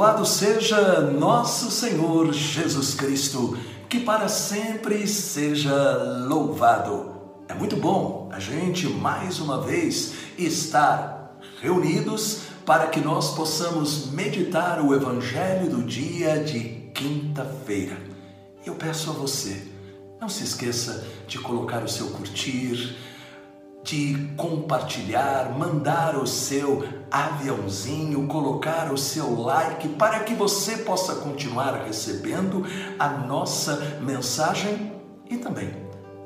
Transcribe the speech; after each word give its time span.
Louvado 0.00 0.24
seja 0.24 1.02
nosso 1.02 1.70
Senhor 1.70 2.32
Jesus 2.32 2.94
Cristo, 2.94 3.58
que 3.86 4.00
para 4.00 4.28
sempre 4.28 5.06
seja 5.06 6.24
louvado. 6.26 7.12
É 7.46 7.52
muito 7.52 7.76
bom 7.76 8.30
a 8.32 8.40
gente 8.40 8.86
mais 8.86 9.40
uma 9.40 9.60
vez 9.60 10.14
estar 10.38 11.38
reunidos 11.60 12.44
para 12.64 12.86
que 12.86 12.98
nós 12.98 13.34
possamos 13.34 14.10
meditar 14.10 14.82
o 14.82 14.94
Evangelho 14.94 15.68
do 15.68 15.82
dia 15.82 16.42
de 16.42 16.60
quinta-feira. 16.94 17.98
Eu 18.64 18.76
peço 18.76 19.10
a 19.10 19.12
você, 19.12 19.70
não 20.18 20.30
se 20.30 20.44
esqueça 20.44 21.06
de 21.28 21.38
colocar 21.38 21.84
o 21.84 21.88
seu 21.90 22.06
curtir, 22.06 22.96
de 23.82 24.32
compartilhar, 24.36 25.56
mandar 25.58 26.16
o 26.16 26.26
seu 26.26 26.84
aviãozinho, 27.10 28.26
colocar 28.26 28.92
o 28.92 28.98
seu 28.98 29.40
like 29.40 29.88
para 29.90 30.20
que 30.20 30.34
você 30.34 30.78
possa 30.78 31.16
continuar 31.16 31.84
recebendo 31.84 32.64
a 32.98 33.08
nossa 33.08 33.98
mensagem 34.00 34.92
e 35.28 35.36
também 35.36 35.74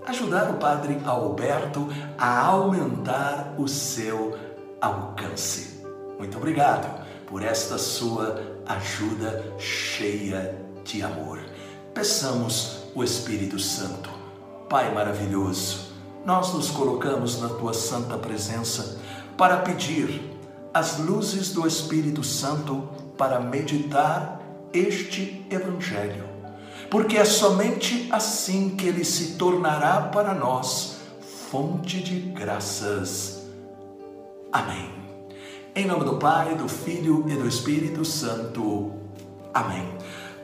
ajudar 0.07 0.51
o 0.51 0.55
Padre 0.55 1.01
Alberto 1.05 1.89
a 2.19 2.47
aumentar 2.47 3.55
o 3.59 3.67
seu 3.67 4.37
alcance. 4.81 5.83
Muito 6.19 6.37
obrigado 6.37 7.03
por 7.27 7.43
esta 7.43 7.79
sua 7.79 8.41
ajuda 8.67 9.55
cheia 9.59 10.59
de 10.85 11.03
amor. 11.03 11.41
Peçamos 11.95 12.85
o 12.95 13.03
Espírito 13.03 13.59
Santo. 13.59 14.11
Pai 14.69 14.93
maravilhoso, 14.93 15.94
nós 16.25 16.53
nos 16.53 16.71
colocamos 16.71 17.41
na 17.41 17.49
tua 17.49 17.75
santa 17.75 18.17
presença 18.17 18.99
para 19.37 19.59
pedir 19.59 20.33
as 20.73 20.99
luzes 20.99 21.53
do 21.53 21.67
Espírito 21.67 22.25
Santo 22.25 22.89
para 23.17 23.39
meditar 23.39 24.41
este 24.73 25.47
Evangelho, 25.51 26.25
porque 26.91 27.17
é 27.17 27.25
somente 27.25 28.09
assim 28.11 28.71
que 28.71 28.87
ele 28.87 29.05
se 29.05 29.35
tornará 29.35 30.01
para 30.01 30.35
nós 30.35 30.97
fonte 31.51 32.01
de 32.03 32.19
graças. 32.19 33.45
Amém. 34.53 34.91
Em 35.77 35.87
nome 35.87 36.05
do 36.05 36.17
Pai, 36.17 36.55
do 36.57 36.69
Filho 36.69 37.25
e 37.29 37.37
do 37.37 37.47
Espírito 37.47 38.05
Santo. 38.05 38.93
Amém. 39.53 39.89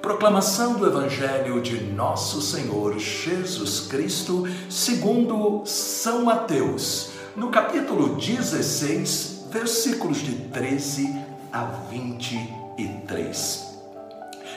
Proclamação 0.02 0.74
do 0.74 0.86
Evangelho 0.86 1.60
de 1.60 1.78
Nosso 1.78 2.40
Senhor 2.40 2.98
Jesus 2.98 3.80
Cristo, 3.80 4.44
segundo 4.70 5.62
São 5.66 6.24
Mateus, 6.24 7.10
no 7.36 7.50
capítulo 7.50 8.16
16, 8.16 9.44
versículos 9.50 10.18
de 10.18 10.32
13 10.32 11.14
a 11.52 11.64
23. 11.90 13.66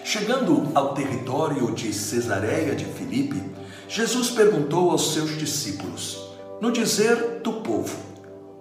Chegando 0.06 0.72
ao 0.74 0.94
território 0.94 1.74
de 1.74 1.92
Cesareia 1.92 2.74
de 2.74 2.86
Filipe, 2.86 3.44
Jesus 3.90 4.30
perguntou 4.30 4.92
aos 4.92 5.14
seus 5.14 5.38
discípulos: 5.38 6.24
No 6.62 6.72
dizer 6.72 7.42
do 7.44 7.54
povo, 7.54 7.98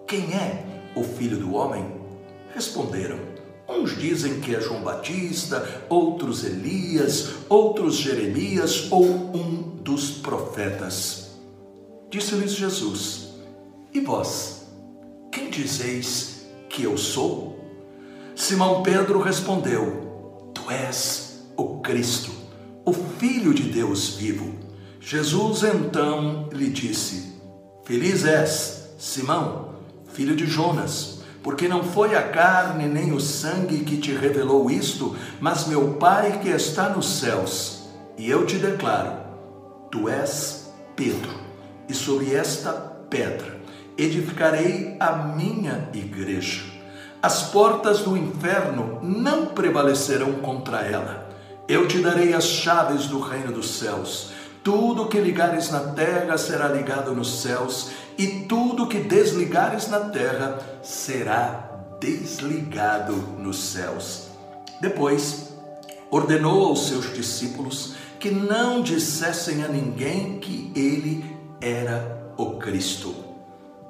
quem 0.05 0.35
é 0.35 0.65
o 0.97 1.05
filho 1.05 1.37
do 1.37 1.55
homem? 1.55 1.87
Responderam: 2.53 3.32
Uns 3.69 3.97
dizem 3.97 4.41
que 4.41 4.55
é 4.55 4.61
João 4.61 4.83
Batista, 4.83 5.85
outros 5.89 6.45
Elias, 6.45 7.31
outros 7.49 7.97
Jeremias 7.97 8.89
ou 8.91 9.05
um 9.05 9.77
dos 9.83 10.11
profetas. 10.11 11.31
Disse-lhes 12.11 12.53
Jesus: 12.53 13.29
E 13.95 14.01
vós, 14.01 14.67
quem 15.31 15.49
dizeis 15.49 16.47
que 16.69 16.83
eu 16.83 16.99
sou? 16.99 17.59
Simão 18.35 18.83
Pedro 18.83 19.21
respondeu: 19.21 20.51
Tu 20.53 20.71
és 20.71 21.43
o 21.57 21.81
Cristo, 21.81 22.33
o 22.85 22.93
Filho 22.93 23.55
de 23.55 23.65
Deus 23.65 24.17
vivo. 24.17 24.53
Jesus 25.01 25.63
então 25.63 26.49
lhe 26.53 26.69
disse: 26.69 27.33
Feliz 27.85 28.25
és, 28.25 28.91
Simão, 28.99 29.77
filho 30.07 30.37
de 30.37 30.47
Jonas 30.47 31.22
porque 31.43 31.67
não 31.67 31.83
foi 31.83 32.15
a 32.15 32.23
carne 32.29 32.87
nem 32.87 33.13
o 33.13 33.21
sangue 33.21 33.85
que 33.85 33.97
te 33.97 34.13
revelou 34.13 34.71
isto, 34.71 35.17
mas 35.41 35.67
meu 35.67 35.95
Pai 35.95 36.39
que 36.41 36.49
está 36.49 36.89
nos 36.89 37.19
céus. 37.19 37.89
E 38.17 38.31
eu 38.31 38.47
te 38.47 38.57
declaro: 38.57 39.13
tu 39.91 40.09
és 40.09 40.73
Pedro, 40.95 41.35
e 41.89 41.95
sobre 41.95 42.35
esta 42.35 42.73
pedra 43.11 43.61
edificarei 43.97 44.97
a 44.99 45.13
minha 45.13 45.89
igreja. 45.93 46.63
As 47.23 47.45
portas 47.51 48.01
do 48.01 48.17
inferno 48.17 48.99
não 49.03 49.47
prevalecerão 49.47 50.33
contra 50.35 50.81
ela. 50.81 51.31
Eu 51.69 51.87
te 51.87 51.99
darei 52.01 52.35
as 52.35 52.45
chaves 52.45 53.07
do 53.07 53.21
reino 53.21 53.53
dos 53.53 53.79
céus. 53.79 54.33
Tudo 54.63 55.09
que 55.09 55.19
ligares 55.19 55.71
na 55.71 55.81
terra 55.81 56.39
será 56.39 56.69
ligado 56.69 57.15
nos 57.15 57.43
céus, 57.43 57.91
e 58.17 58.27
tudo 58.49 58.87
que 58.87 59.01
desligares 59.01 59.89
na 59.89 60.01
terra 60.01 60.59
será 60.83 61.71
desligado 61.99 63.15
nos 63.39 63.59
céus. 63.59 64.29
Depois, 64.81 65.53
ordenou 66.11 66.67
aos 66.67 66.87
seus 66.89 67.13
discípulos 67.13 67.95
que 68.21 68.31
não 68.31 68.83
dissessem 68.83 69.65
a 69.65 69.69
ninguém 69.69 70.39
que 70.39 70.73
ele 70.77 71.25
era 71.61 72.33
o 72.37 72.53
Cristo. 72.53 73.15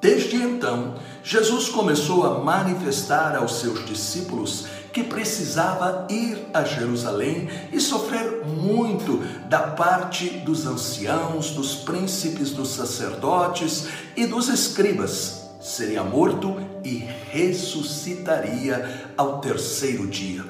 Desde 0.00 0.36
então, 0.36 0.94
Jesus 1.22 1.68
começou 1.68 2.26
a 2.26 2.38
manifestar 2.40 3.36
aos 3.36 3.60
seus 3.60 3.84
discípulos 3.86 4.66
que 4.92 5.02
precisava 5.02 6.06
ir 6.10 6.46
a 6.52 6.62
Jerusalém 6.64 7.48
e 7.72 7.80
sofrer 7.80 8.44
muito 8.44 9.18
da 9.48 9.60
parte 9.60 10.28
dos 10.28 10.66
anciãos, 10.66 11.50
dos 11.50 11.76
príncipes, 11.76 12.50
dos 12.50 12.68
sacerdotes 12.68 13.88
e 14.14 14.26
dos 14.26 14.48
escribas. 14.48 15.40
Seria 15.60 16.02
morto 16.02 16.56
e 16.84 17.06
ressuscitaria 17.30 19.10
ao 19.16 19.40
terceiro 19.40 20.06
dia. 20.06 20.44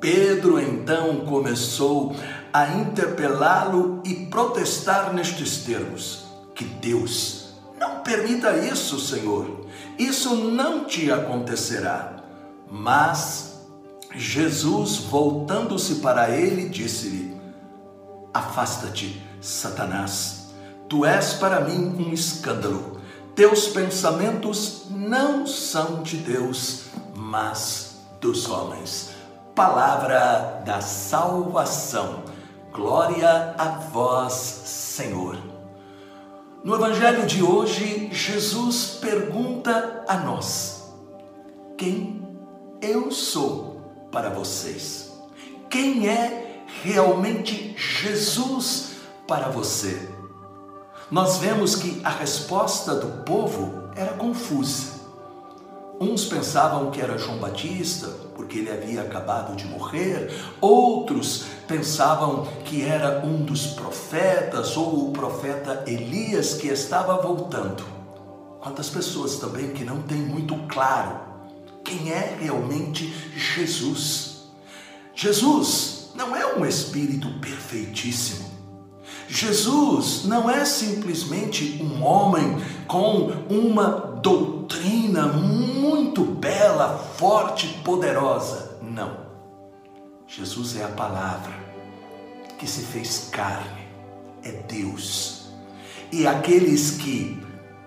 Pedro 0.00 0.60
então 0.60 1.24
começou 1.24 2.14
a 2.52 2.68
interpelá-lo 2.68 4.02
e 4.04 4.26
protestar 4.26 5.14
nestes 5.14 5.58
termos: 5.58 6.26
Que 6.54 6.64
Deus 6.64 7.54
não 7.78 8.00
permita 8.00 8.56
isso, 8.56 8.98
Senhor. 9.00 9.66
Isso 9.98 10.34
não 10.34 10.84
te 10.84 11.10
acontecerá. 11.10 12.16
Mas 12.70 13.55
Jesus, 14.16 14.96
voltando-se 14.96 15.96
para 15.96 16.30
ele, 16.30 16.68
disse-lhe: 16.70 17.38
Afasta-te, 18.32 19.22
Satanás, 19.40 20.48
tu 20.88 21.04
és 21.04 21.34
para 21.34 21.60
mim 21.60 21.94
um 21.98 22.12
escândalo. 22.12 23.00
Teus 23.34 23.68
pensamentos 23.68 24.86
não 24.88 25.46
são 25.46 26.02
de 26.02 26.16
Deus, 26.16 26.84
mas 27.14 27.96
dos 28.18 28.48
homens. 28.48 29.10
Palavra 29.54 30.62
da 30.64 30.80
salvação. 30.80 32.24
Glória 32.72 33.54
a 33.58 33.68
vós, 33.92 34.32
Senhor. 34.32 35.36
No 36.64 36.74
Evangelho 36.74 37.26
de 37.26 37.42
hoje, 37.42 38.08
Jesus 38.10 38.98
pergunta 39.00 40.04
a 40.08 40.16
nós: 40.16 40.90
Quem 41.76 42.26
eu 42.80 43.10
sou? 43.10 43.75
Para 44.10 44.30
vocês? 44.30 45.12
Quem 45.68 46.08
é 46.08 46.64
realmente 46.82 47.76
Jesus 47.76 48.92
para 49.26 49.48
você? 49.48 50.08
Nós 51.10 51.38
vemos 51.38 51.76
que 51.76 52.00
a 52.04 52.10
resposta 52.10 52.94
do 52.94 53.22
povo 53.22 53.90
era 53.94 54.14
confusa. 54.14 54.96
Uns 56.00 56.26
pensavam 56.26 56.90
que 56.90 57.00
era 57.00 57.16
João 57.16 57.38
Batista, 57.38 58.08
porque 58.34 58.58
ele 58.58 58.70
havia 58.70 59.02
acabado 59.02 59.56
de 59.56 59.66
morrer, 59.66 60.30
outros 60.60 61.44
pensavam 61.66 62.46
que 62.64 62.84
era 62.84 63.24
um 63.24 63.42
dos 63.42 63.68
profetas 63.68 64.76
ou 64.76 65.08
o 65.08 65.12
profeta 65.12 65.84
Elias 65.86 66.54
que 66.54 66.68
estava 66.68 67.22
voltando. 67.22 67.82
Quantas 68.60 68.90
pessoas 68.90 69.36
também 69.36 69.70
que 69.70 69.84
não 69.84 70.02
têm 70.02 70.18
muito 70.18 70.54
claro 70.68 71.18
quem 71.86 72.10
é 72.10 72.36
realmente 72.40 73.14
Jesus. 73.36 74.48
Jesus 75.14 76.10
não 76.16 76.34
é 76.34 76.56
um 76.56 76.66
espírito 76.66 77.28
perfeitíssimo. 77.38 78.44
Jesus 79.28 80.24
não 80.24 80.50
é 80.50 80.64
simplesmente 80.64 81.80
um 81.82 82.02
homem 82.04 82.58
com 82.86 83.30
uma 83.48 84.18
doutrina 84.20 85.26
muito 85.28 86.24
bela, 86.24 86.98
forte, 87.16 87.68
poderosa. 87.84 88.78
Não. 88.82 89.26
Jesus 90.26 90.76
é 90.76 90.84
a 90.84 90.88
palavra 90.88 91.54
que 92.58 92.66
se 92.66 92.82
fez 92.82 93.28
carne, 93.30 93.86
é 94.42 94.50
Deus. 94.50 95.46
E 96.10 96.26
aqueles 96.26 96.92
que 96.92 97.40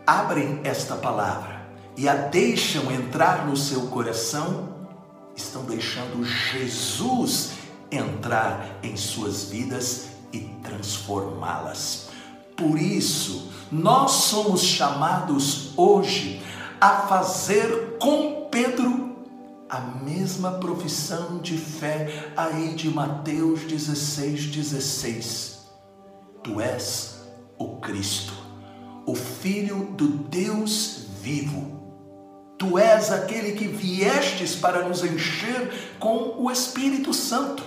abrem 0.05 0.61
esta 0.63 0.95
palavra 0.95 1.58
e 1.99 2.07
a 2.07 2.15
deixam 2.15 2.89
entrar 2.93 3.45
no 3.45 3.57
seu 3.57 3.87
coração, 3.87 4.69
estão 5.35 5.65
deixando 5.65 6.23
Jesus 6.23 7.49
entrar 7.91 8.79
em 8.81 8.95
suas 8.95 9.43
vidas 9.43 10.07
e 10.31 10.39
transformá-las. 10.63 12.07
Por 12.55 12.79
isso, 12.79 13.51
nós 13.69 14.11
somos 14.11 14.61
chamados 14.63 15.73
hoje 15.75 16.41
a 16.79 17.01
fazer 17.01 17.97
com 17.99 18.47
Pedro 18.49 19.17
a 19.69 19.81
mesma 19.81 20.51
profissão 20.53 21.39
de 21.39 21.57
fé 21.57 22.31
aí 22.37 22.75
de 22.75 22.89
Mateus 22.89 23.63
16, 23.63 24.45
16. 24.45 25.59
Tu 26.45 26.61
és 26.61 27.19
o 27.57 27.75
Cristo, 27.81 28.31
o 29.05 29.13
Filho 29.13 29.83
do 29.97 30.07
Deus 30.07 31.03
vivo. 31.21 31.78
Tu 32.59 32.77
és 32.77 33.09
aquele 33.09 33.53
que 33.53 33.69
viestes 33.69 34.53
para 34.53 34.87
nos 34.87 35.01
encher 35.01 35.95
com 35.97 36.35
o 36.37 36.51
Espírito 36.51 37.13
Santo. 37.13 37.63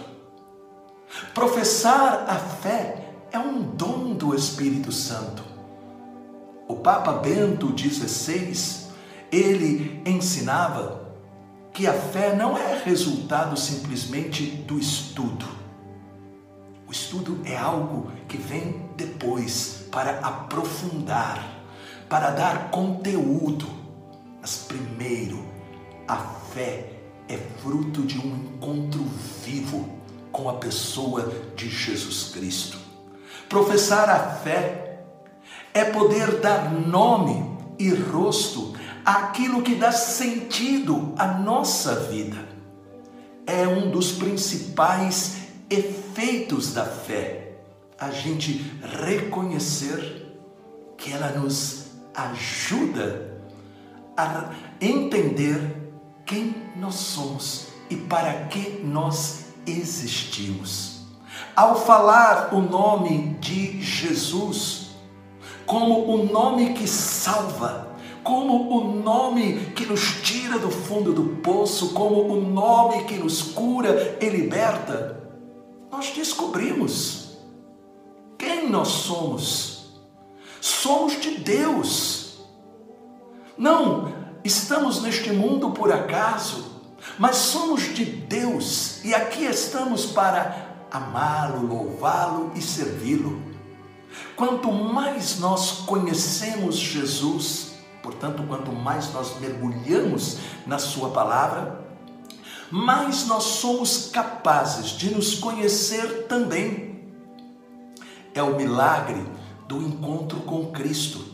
Professar 1.32 2.26
a 2.28 2.36
fé 2.36 3.08
é 3.32 3.38
um 3.38 3.62
dom 3.62 4.12
do 4.12 4.34
Espírito 4.34 4.92
Santo. 4.92 5.42
O 6.68 6.76
Papa 6.76 7.14
Bento 7.14 7.74
XVI, 7.74 8.90
ele 9.32 10.02
ensinava 10.04 11.10
que 11.72 11.86
a 11.86 11.94
fé 11.94 12.36
não 12.36 12.56
é 12.58 12.82
resultado 12.84 13.58
simplesmente 13.58 14.44
do 14.44 14.78
estudo. 14.78 15.46
O 16.86 16.92
estudo 16.92 17.40
é 17.46 17.56
algo 17.56 18.12
que 18.28 18.36
vem 18.36 18.90
depois 18.94 19.86
para 19.90 20.18
aprofundar, 20.18 21.42
para 22.10 22.28
dar 22.28 22.70
conteúdo. 22.70 23.81
Mas 24.42 24.56
primeiro, 24.56 25.46
a 26.08 26.16
fé 26.16 26.90
é 27.28 27.38
fruto 27.62 28.02
de 28.02 28.18
um 28.18 28.34
encontro 28.34 29.04
vivo 29.44 29.88
com 30.32 30.48
a 30.50 30.54
pessoa 30.54 31.32
de 31.54 31.70
Jesus 31.70 32.32
Cristo. 32.34 32.76
Professar 33.48 34.10
a 34.10 34.34
fé 34.34 35.04
é 35.72 35.84
poder 35.84 36.40
dar 36.40 36.72
nome 36.72 37.56
e 37.78 37.88
rosto 37.90 38.74
aquilo 39.04 39.62
que 39.62 39.76
dá 39.76 39.92
sentido 39.92 41.14
à 41.16 41.28
nossa 41.28 41.94
vida. 41.94 42.48
É 43.46 43.68
um 43.68 43.92
dos 43.92 44.10
principais 44.10 45.36
efeitos 45.70 46.74
da 46.74 46.84
fé, 46.84 47.58
a 47.96 48.10
gente 48.10 48.72
reconhecer 49.04 50.36
que 50.96 51.12
ela 51.12 51.30
nos 51.30 51.86
ajuda 52.12 53.31
a 54.16 54.50
entender 54.80 55.92
quem 56.24 56.54
nós 56.76 56.94
somos 56.94 57.68
e 57.90 57.96
para 57.96 58.46
que 58.46 58.80
nós 58.84 59.46
existimos. 59.66 61.02
Ao 61.54 61.74
falar 61.76 62.54
o 62.54 62.60
nome 62.60 63.36
de 63.40 63.80
Jesus 63.80 64.82
como 65.66 66.12
o 66.12 66.26
nome 66.26 66.74
que 66.74 66.86
salva, 66.86 67.96
como 68.22 68.76
o 68.76 69.02
nome 69.02 69.72
que 69.74 69.86
nos 69.86 70.20
tira 70.22 70.58
do 70.58 70.70
fundo 70.70 71.12
do 71.12 71.36
poço, 71.42 71.92
como 71.92 72.32
o 72.32 72.40
nome 72.40 73.04
que 73.04 73.16
nos 73.16 73.42
cura 73.42 74.18
e 74.20 74.28
liberta, 74.28 75.20
nós 75.90 76.10
descobrimos 76.10 77.38
quem 78.38 78.68
nós 78.68 78.88
somos. 78.88 79.72
Somos 80.60 81.20
de 81.20 81.38
Deus. 81.38 82.21
Não 83.62 84.12
estamos 84.42 85.00
neste 85.02 85.30
mundo 85.30 85.70
por 85.70 85.92
acaso, 85.92 86.82
mas 87.16 87.36
somos 87.36 87.94
de 87.94 88.04
Deus 88.04 88.98
e 89.04 89.14
aqui 89.14 89.44
estamos 89.44 90.04
para 90.06 90.84
amá-lo, 90.90 91.64
louvá-lo 91.64 92.50
e 92.56 92.60
servi-lo. 92.60 93.40
Quanto 94.34 94.72
mais 94.72 95.38
nós 95.38 95.84
conhecemos 95.86 96.74
Jesus, 96.74 97.70
Portanto, 98.02 98.42
quanto 98.48 98.72
mais 98.72 99.12
nós 99.12 99.38
mergulhamos 99.38 100.38
na 100.66 100.76
Sua 100.76 101.10
palavra, 101.10 101.84
mais 102.68 103.28
nós 103.28 103.44
somos 103.44 104.10
capazes 104.10 104.86
de 104.86 105.14
nos 105.14 105.36
conhecer 105.36 106.26
também. 106.26 107.12
É 108.34 108.42
o 108.42 108.56
milagre 108.56 109.24
do 109.68 109.80
encontro 109.80 110.40
com 110.40 110.72
Cristo 110.72 111.31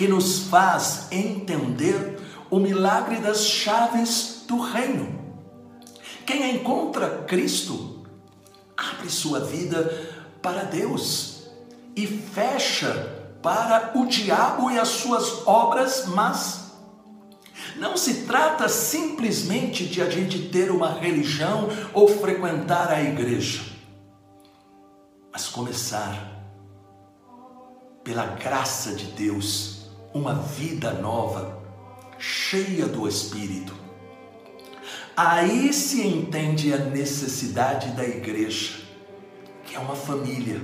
que 0.00 0.08
nos 0.08 0.44
faz 0.44 1.08
entender 1.12 2.18
o 2.50 2.58
milagre 2.58 3.18
das 3.18 3.44
chaves 3.44 4.44
do 4.48 4.58
reino. 4.58 5.36
Quem 6.24 6.56
encontra 6.56 7.24
Cristo 7.28 8.02
abre 8.74 9.10
sua 9.10 9.40
vida 9.40 10.08
para 10.40 10.62
Deus 10.62 11.50
e 11.94 12.06
fecha 12.06 12.94
para 13.42 13.92
o 13.94 14.06
diabo 14.06 14.70
e 14.70 14.78
as 14.78 14.88
suas 14.88 15.46
obras 15.46 16.06
mas 16.06 16.72
Não 17.76 17.94
se 17.94 18.24
trata 18.24 18.70
simplesmente 18.70 19.84
de 19.84 20.00
a 20.00 20.08
gente 20.08 20.48
ter 20.48 20.70
uma 20.70 20.94
religião 20.94 21.68
ou 21.92 22.08
frequentar 22.08 22.90
a 22.90 23.02
igreja, 23.02 23.60
mas 25.30 25.46
começar 25.46 26.40
pela 28.02 28.24
graça 28.24 28.94
de 28.94 29.04
Deus, 29.12 29.79
uma 30.12 30.34
vida 30.34 30.92
nova, 30.92 31.58
cheia 32.18 32.86
do 32.86 33.06
Espírito. 33.06 33.74
Aí 35.16 35.72
se 35.72 36.06
entende 36.06 36.72
a 36.72 36.78
necessidade 36.78 37.90
da 37.90 38.04
igreja, 38.04 38.80
que 39.64 39.76
é 39.76 39.78
uma 39.78 39.94
família 39.94 40.60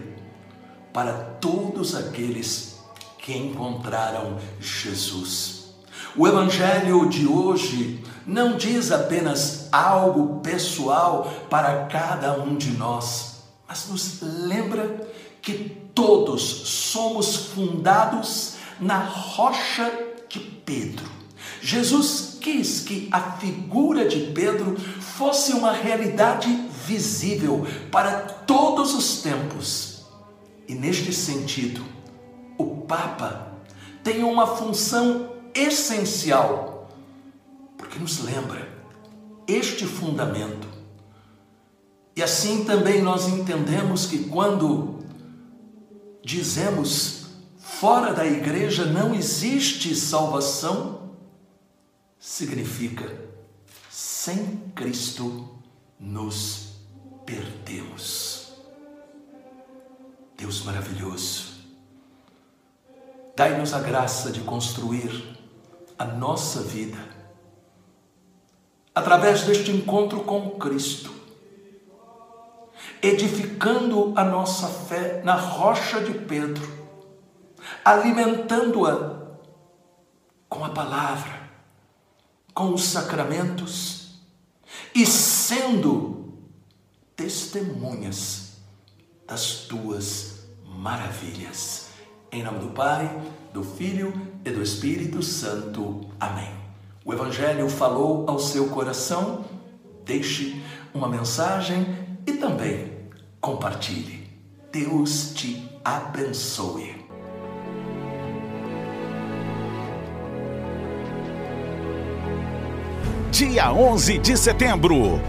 para 0.93 1.13
todos 1.13 1.95
aqueles 1.95 2.81
que 3.19 3.37
encontraram 3.37 4.39
Jesus. 4.61 5.75
O 6.17 6.27
Evangelho 6.27 7.09
de 7.09 7.27
hoje 7.27 8.03
não 8.27 8.57
diz 8.57 8.91
apenas 8.91 9.69
algo 9.71 10.41
pessoal 10.41 11.31
para 11.51 11.87
cada 11.87 12.41
um 12.41 12.57
de 12.57 12.71
nós, 12.73 13.43
mas 13.69 13.89
nos 13.89 14.23
lembra 14.23 15.07
que 15.43 15.77
todos 15.95 16.43
somos 16.43 17.37
fundados 17.37 18.56
na 18.81 18.99
rocha 18.99 19.91
de 20.29 20.39
Pedro. 20.39 21.07
Jesus 21.61 22.39
quis 22.41 22.81
que 22.81 23.09
a 23.11 23.21
figura 23.33 24.07
de 24.07 24.33
Pedro 24.33 24.77
fosse 25.01 25.53
uma 25.53 25.73
realidade 25.73 26.49
visível 26.87 27.67
para 27.91 28.21
todos 28.21 28.95
os 28.95 29.23
tempos 29.23 29.97
e 30.69 30.75
neste 30.75 31.13
sentido, 31.13 31.85
o 32.59 32.83
Papa 32.83 33.53
tem 34.03 34.25
uma 34.25 34.47
função 34.47 35.33
essencial, 35.55 36.91
porque 37.79 37.99
nos 37.99 38.23
lembra 38.23 38.69
este 39.47 39.87
fundamento. 39.87 40.67
E 42.17 42.23
assim 42.23 42.65
também 42.65 43.01
nós 43.01 43.29
entendemos 43.29 44.07
que 44.07 44.25
quando 44.25 45.05
dizemos 46.25 47.26
fora 47.67 48.15
da 48.15 48.25
igreja 48.25 48.87
não 48.87 49.13
existe 49.13 49.95
salvação, 49.95 51.11
significa 52.19 53.13
sem 53.91 54.57
Cristo 54.75 55.59
nos 55.99 56.77
perdemos. 57.27 58.53
Deus 60.37 60.63
maravilhoso, 60.63 61.55
dai-nos 63.35 63.75
a 63.75 63.81
graça 63.81 64.31
de 64.31 64.41
construir 64.43 65.37
a 65.99 66.05
nossa 66.05 66.63
vida 66.63 66.99
através 68.95 69.43
deste 69.43 69.71
encontro 69.71 70.21
com 70.21 70.53
Cristo, 70.53 71.13
edificando 73.03 74.13
a 74.17 74.25
nossa 74.25 74.69
fé 74.69 75.21
na 75.25 75.35
rocha 75.35 76.01
de 76.01 76.13
Pedro, 76.13 76.86
alimentando-a 77.85 79.17
com 80.49 80.65
a 80.65 80.71
palavra, 80.71 81.51
com 82.55 82.73
os 82.73 82.85
sacramentos 82.85 84.21
e 84.95 85.05
sendo 85.05 86.35
testemunhas 87.15 88.59
das 89.27 89.67
tuas 89.67 90.47
maravilhas. 90.65 91.89
Em 92.31 92.43
nome 92.43 92.59
do 92.59 92.69
Pai, 92.69 93.21
do 93.53 93.63
Filho 93.63 94.13
e 94.45 94.51
do 94.51 94.63
Espírito 94.63 95.23
Santo. 95.23 96.09
Amém. 96.21 96.53
O 97.05 97.13
Evangelho 97.13 97.69
falou 97.69 98.29
ao 98.29 98.39
seu 98.39 98.69
coração, 98.69 99.45
deixe 100.05 100.63
uma 100.93 101.09
mensagem 101.09 101.87
e 102.27 102.33
também 102.33 102.93
compartilhe. 103.41 104.29
Deus 104.73 105.33
te 105.35 105.71
abençoe. 105.85 106.96
Dia 113.31 113.73
11 113.73 114.19
de 114.19 114.37
setembro. 114.37 115.21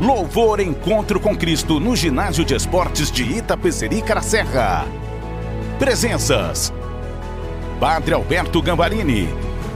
Louvor 0.00 0.60
Encontro 0.60 1.20
com 1.20 1.36
Cristo 1.36 1.78
no 1.78 1.94
Ginásio 1.94 2.44
de 2.44 2.54
Esportes 2.54 3.10
de 3.10 3.22
Itapecerica 3.22 4.20
Serra. 4.20 4.86
Presenças: 5.78 6.72
Padre 7.78 8.14
Alberto 8.14 8.60
Gambarini. 8.62 9.28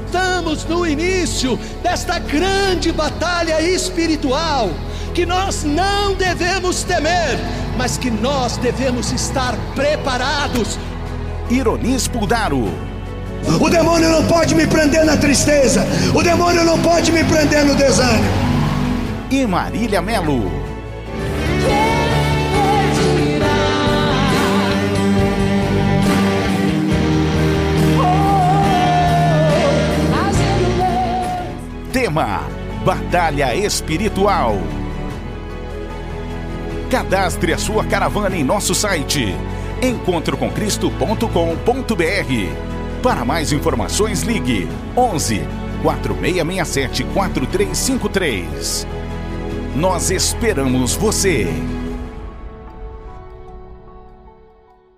Estamos 0.06 0.64
no 0.64 0.86
início 0.86 1.58
desta 1.82 2.18
grande 2.18 2.90
batalha 2.90 3.60
espiritual 3.60 4.70
que 5.14 5.26
nós 5.26 5.64
não 5.64 6.14
devemos 6.14 6.82
temer, 6.82 7.38
mas 7.76 7.98
que 7.98 8.10
nós 8.10 8.56
devemos 8.56 9.12
estar 9.12 9.54
preparados. 9.74 10.78
Ironis 11.50 12.08
Puldaro. 12.08 12.87
O 13.60 13.68
demônio 13.68 14.08
não 14.08 14.24
pode 14.26 14.54
me 14.54 14.66
prender 14.66 15.04
na 15.04 15.16
tristeza, 15.16 15.86
o 16.14 16.22
demônio 16.22 16.64
não 16.64 16.78
pode 16.80 17.12
me 17.12 17.24
prender 17.24 17.64
no 17.64 17.74
desânimo. 17.74 18.24
E 19.30 19.46
Marília 19.46 20.00
Melo. 20.00 20.50
Tema: 31.92 32.42
Batalha 32.84 33.54
Espiritual. 33.54 34.56
Cadastre 36.90 37.52
a 37.52 37.58
sua 37.58 37.84
caravana 37.84 38.36
em 38.36 38.44
nosso 38.44 38.74
site 38.74 39.34
encontrocomcristo.com.br. 39.82 42.67
Para 43.08 43.24
mais 43.24 43.52
informações, 43.52 44.20
ligue 44.20 44.68
11 44.94 45.40
4667 45.82 47.04
4353. 47.04 48.86
Nós 49.74 50.10
esperamos 50.10 50.94
você. 50.94 51.46